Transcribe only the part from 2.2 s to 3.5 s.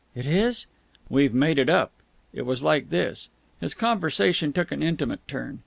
It was like this...."